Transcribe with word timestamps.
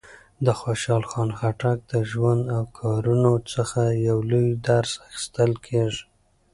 د 0.45 0.47
خوشحال 0.61 1.03
خان 1.11 1.29
خټک 1.39 1.77
د 1.91 1.93
ژوند 2.11 2.43
او 2.55 2.63
کارونو 2.79 3.33
څخه 3.53 3.81
یو 4.07 4.17
لوی 4.31 4.49
درس 4.67 4.91
اخیستل 5.05 5.51
کېږي. 5.67 6.03